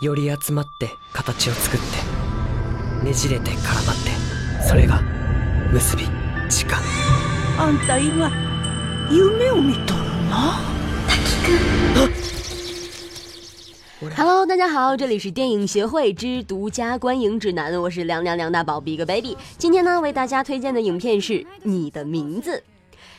[0.00, 4.10] より集まって形を作ってねじれて絡まって
[4.66, 5.00] それが
[5.72, 6.04] 結び
[6.48, 6.78] 時間
[7.58, 8.30] あんた今
[9.10, 10.60] 夢を見とるな。
[14.14, 19.36] Hello，大家好，这里是电影协会之独家观影指南，我是凉凉凉大宝 Big Baby。
[19.56, 22.62] 今天呢，为大家推荐的影片是《你的名字》。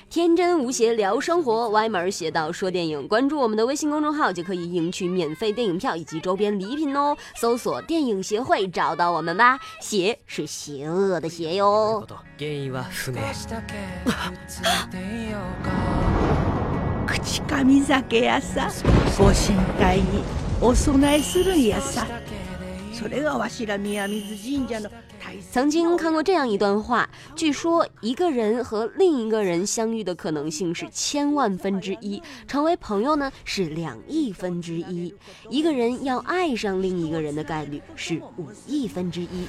[0.09, 3.05] 天真无邪聊生活，歪门邪道说电影。
[3.09, 7.15] 关注我们的微信公众号就可以赢取免费电影票以及周边礼品哦。
[7.35, 9.59] 搜索“电影协会”找到我们吧。
[9.81, 12.07] 邪是邪恶的邪哟。
[12.37, 13.21] 原因は不明
[17.05, 18.69] 口上酒やさ、
[19.17, 20.23] ご神体に
[20.61, 22.05] お供えするんやさ。
[25.52, 35.12] 曾经看过这样一段话：，据说一个人和另一个人相遇的可能性是千万分之一，成为朋友呢是两亿分之一，
[35.50, 39.46] 一个人要爱上另一个人的概率是五亿分之一。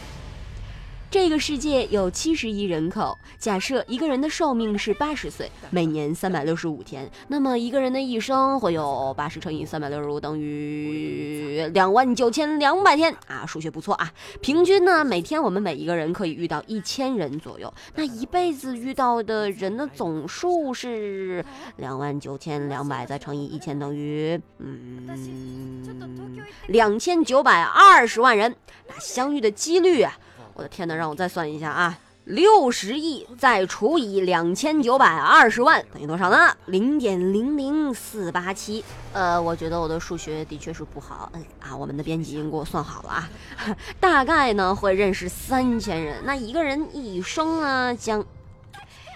[1.14, 13.46] 这个世界有七十亿人口，假设一个人的寿命是八十岁，每年三百六十五天，那么一个人的一生会有八十乘以三百六十五等于两万九千两百天啊！
[13.46, 14.12] 数学不错啊！
[14.41, 21.46] 平均呢，每天我们每一个人可以遇到一千人左右，那一辈子遇到的人的总数是
[21.78, 25.08] 两万九千两百，再乘以一千等于嗯
[26.70, 28.56] 两千九百二十万人。
[28.88, 30.18] 那相遇的几率啊！
[30.55, 36.55] 我的天呐，让我再算一下啊，六十亿再除以两千九百二十万等于多少呢？
[36.68, 38.84] 零点零零四八七。
[39.13, 41.32] 呃，我觉得我的数学的确是不好。
[41.34, 43.29] 嗯啊，我们的编辑已经给我算好了啊，
[43.99, 46.21] 大概呢会认识三千人。
[46.23, 48.23] 那一个人一生呢将，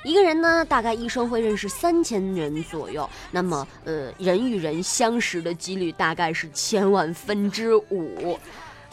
[0.03, 3.07] 一个人呢大概一生会认识三千人左右。
[3.29, 8.39] 那么呃，人与人相识的几率大概是千万分之五。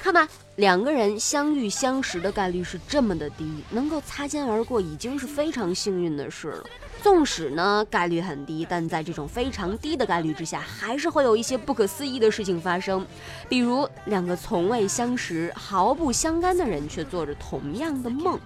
[0.04, 6.64] 看吧，两个人相遇相识的概率是这么的低，能够擦肩而过已经是非常幸运的事了。
[7.02, 13.06] 纵使呢概率很低，但在这种非常低的概率之下，还是会有一些不可思议的事情发生。
[13.50, 18.40] 比如两个从未相识、毫不相干的人却做着同样的梦，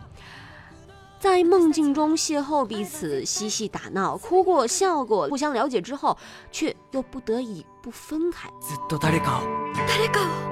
[1.20, 6.18] 在梦境中邂逅彼此，嬉戏打闹，哭过笑过，互相了解之后，
[6.52, 8.50] 却又不得已不分开。
[8.60, 9.48] ずっと誰かを
[9.88, 10.47] 誰かを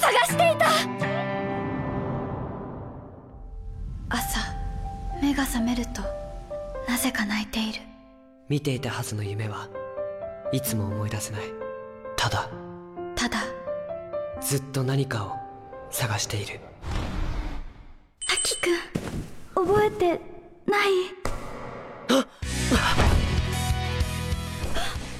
[0.00, 0.66] 探していた
[4.08, 4.40] 朝
[5.20, 6.02] 目が覚めると
[6.88, 7.80] なぜか泣いている
[8.48, 9.68] 見ていたはずの夢は
[10.52, 11.42] いつも思い出せない
[12.16, 12.48] ただ
[13.16, 13.38] ただ
[14.40, 15.32] ずっと何かを
[15.90, 16.56] 探している
[18.26, 18.76] あき君
[19.54, 20.18] 覚えてない
[22.10, 23.07] あっ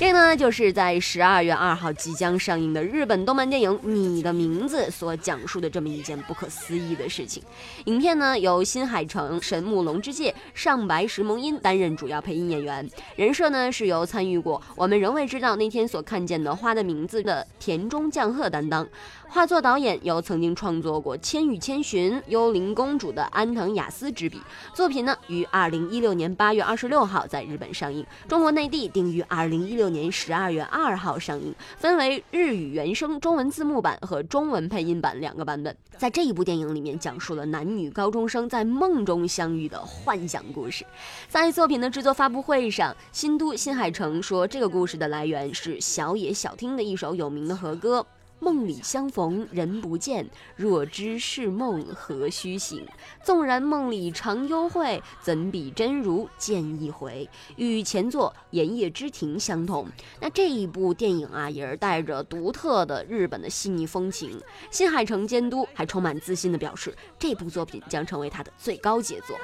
[0.00, 7.42] 这呢，就是在十二月二号即将上映的日本动漫电影《你的名字》所讲述的这么一件不可思议的事情。
[7.86, 18.86] 影片呢，由新海诚、神木隆之介、上白石萌音担任主要配音演员，人设呢是由参与过《我们仍未知道那天所看见的花的名字》的田中将贺担当。
[19.30, 24.40] 画作导演由曾经创作过《千与千寻》《幽灵公主》的安藤雅思执笔，
[24.72, 35.76] 作品呢于二零一六年八月二十六号在日本上映，中国内地定于二零一六年十二月二号上映，分为日语原声中文字幕版和中文配音版两个版本。
[35.98, 40.86] 在这一部电影里面，讲述了男女高中生在梦中相遇的幻想故事。
[41.28, 48.04] 在作品的制作发布会上，新都新海诚说，这个故事的来源是小野小町的一首有名的和歌。
[48.39, 52.85] 梦里相逢人不见，若知是梦何须醒？
[53.23, 57.29] 纵然梦里常幽会，怎比真如见一回？
[57.55, 59.87] 与前作《炎夜之庭》相同，
[60.19, 64.37] 那这一部电影啊，也是带着独特的日本的细腻风情。
[64.69, 69.37] 新海诚监督还充满自信地表示，这部作品将成为他的最高杰作。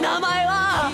[0.00, 0.90] 名前は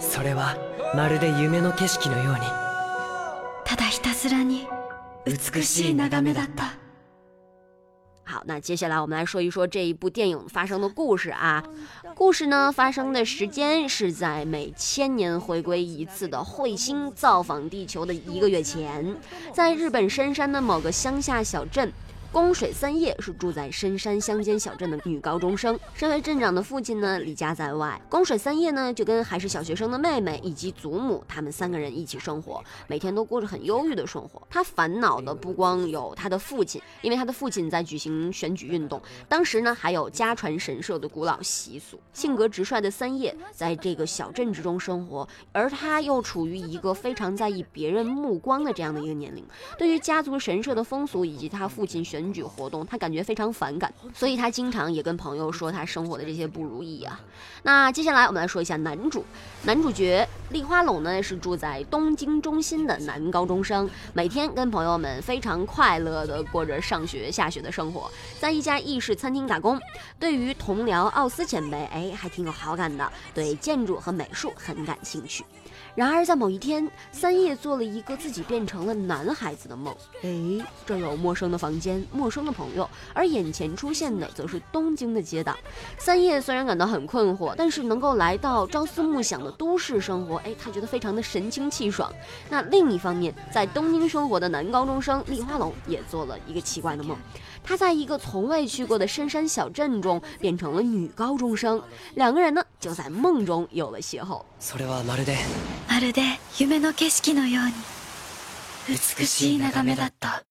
[0.00, 0.56] それは
[0.94, 2.40] まるで夢の景色のように
[3.64, 4.66] ただひたすらに
[5.26, 6.72] 美しい眺めだった
[8.24, 11.64] 好，那接下来我们来说一说这一部电影发生的故事啊。
[12.14, 19.16] 故事呢发生的时间是在每千年回归一次的彗星造访地球的一个月前，
[19.52, 21.90] 在日本深山的某个乡下小镇。
[22.33, 25.79] 宫水三叶是住在深山乡间小镇的女高中生。
[25.93, 28.01] 身为镇长的父亲呢，离家在外。
[28.09, 34.41] 宫水三叶呢，就跟还是小学生的妹妹以及祖母他们三个人一起生活，每天都过着很忧郁的生活。
[34.49, 38.99] 她烦恼的不光有她的父亲，因为她的父亲在举行选举运动。
[39.29, 41.99] 当时呢，还有家传神社的古老习俗。
[42.13, 49.45] 性格直率的三叶在这个小镇之中生活，而她又处于一个非常在意别人目光的这样的一个年龄。
[49.77, 52.22] 对于家族神社的风俗以及他父亲选。
[52.23, 57.19] 选举活动，他感觉非常反感，所以他经常也跟朋友说他生活的这些不如意啊。
[57.63, 59.25] 那接下来我们来说一下男主，
[59.63, 68.09] 男主角立花龙呢是住在东京中心的男高中生，每天跟朋友们非常快乐的过着上学下学的生活，
[68.39, 69.77] 在一家意式餐厅打工，
[70.17, 75.43] 对于同僚奥斯前辈，哎，还挺有好感的，对建筑和美术很感兴趣。
[75.95, 79.93] 然而，在某一天，三叶做了一个自己变成了男孩子的梦。
[80.23, 80.27] 哎，
[80.87, 85.55] 这有陌生的房间，陌生的朋友，而眼前出现的则是东京的街道。
[85.99, 92.11] 三叶虽然感到很困惑，但是能够来到朝思暮想的都市生活，哎，他觉得非常的神清气爽。
[92.49, 97.15] 那另一方面，在东京生活的男高中生立花龙也做了一个奇怪的梦，
[97.63, 101.79] 他在一个从未去过的深山小镇中变成了女高中生。
[102.15, 104.41] 两个人呢，就在梦中有了邂逅。
[105.95, 106.23] まるで
[106.57, 107.73] 夢の景色のように
[108.89, 108.97] 美
[109.27, 110.41] しい眺めだった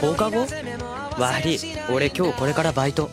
[0.00, 0.46] 放課後
[1.18, 1.58] 悪い
[1.92, 3.10] 俺今日これからバイト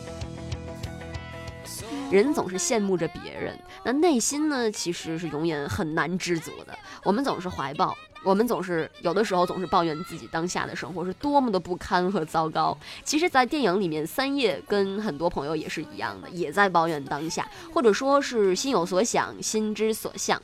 [2.10, 6.76] 人总是羡慕着别人，那内心呢，其实是永远很难知足的。
[7.04, 7.94] 我们总是怀抱，
[8.24, 12.76] 我们总是有的时候总是抱怨自己当下的生活是多么的不堪和糟糕。
[13.04, 20.40] 其实，在电影里面，三叶跟很多朋友也是一样的，也在抱怨当下，或者说是心有所想，心之所向。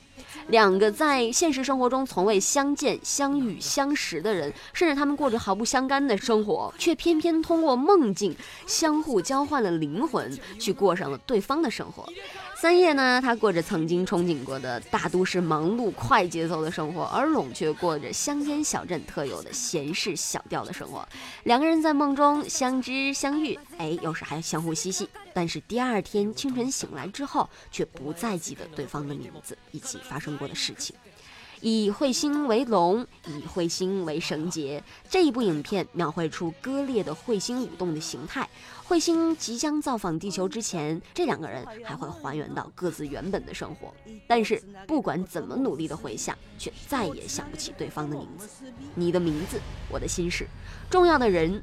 [0.47, 8.35] 两个在现实生活中从未相见、相遇、相识的人，甚至他们过着毫不相干的生活，却偏偏通过梦境
[8.67, 12.07] 相互交换了灵魂，去过上了对方的生活。
[12.57, 21.05] 三叶呢，他过着曾经憧憬过的大都市忙碌快节奏的生活，而龙却过着乡间小镇特有的闲适小调的生活。
[21.43, 30.95] 两个人在梦中相知相遇，哎，有时还相互嬉戏，但是第二天清晨醒来之后，却不再记得对方的名字以及发生过的事情。
[31.61, 38.47] 以彗星为龙，以彗星为绳结，这一部影片描绘出割裂的彗星舞动的形态。
[38.87, 43.93] 彗星即将造访地球之前，这两个人还会还原到各自原本的生活。
[44.27, 48.47] 但是不管怎么努力的回想，却再也想不起对方的名字。
[48.93, 49.59] 你的名字，
[49.89, 50.47] 我的心事，
[50.89, 51.61] 重要的人，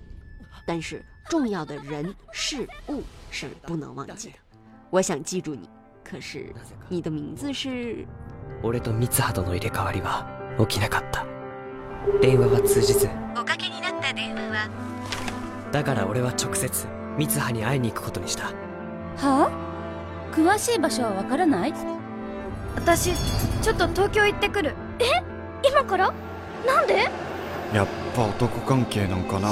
[0.66, 4.34] 但是重要的人事物是不能忘记的。
[4.90, 5.68] 我想记住你，
[6.02, 6.52] 可是
[6.88, 8.06] 你的名字是。
[8.64, 10.24] 俺と三葉との入れ替わりは
[10.66, 11.26] 起きなかった
[12.20, 14.68] 電話は通じずおかけになった電話は
[15.72, 16.86] だから俺は直接
[17.18, 18.52] 三葉に会いに行くことにしたは
[20.30, 21.74] あ詳しい場所はわからない
[22.76, 23.12] 私
[23.62, 25.04] ちょっと東京行ってくるえ
[25.68, 26.14] 今から
[26.66, 27.08] なんで
[27.74, 29.50] やっぱ男関係なんかな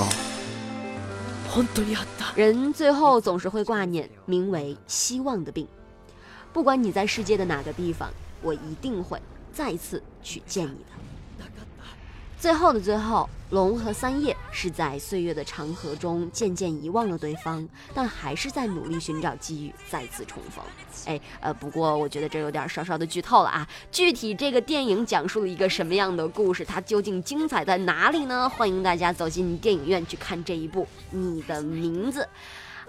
[1.49, 5.67] 本当にあった人最後总是会挂念名为希望的病
[6.55, 8.09] 不管你在世界的哪个地方
[8.43, 9.21] 我一定会
[9.53, 11.45] 再次去见你的。
[12.39, 20.65] 最后的最后，龙和三叶是在岁月的长河中渐渐遗忘了对方，但还是在努力寻找机遇再次重逢。
[21.05, 23.67] 哎，呃，不过我觉得这有点稍稍的剧透了啊。
[23.93, 26.65] 具体这个电影讲述了一个什么样的故事？
[26.65, 28.49] 它究竟精彩在哪里呢？
[28.49, 32.23] 欢迎大家走进电影院去看这一部《你的名字》。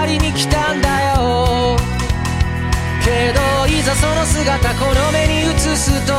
[0.08, 0.88] りに来たんだ
[1.20, 1.76] よ
[3.04, 6.12] けどいざその姿この目に映すと